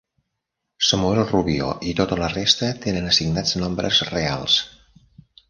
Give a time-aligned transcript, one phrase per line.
[0.85, 4.59] Samuel Rubio i tota la resta tenen assignats nombres reals.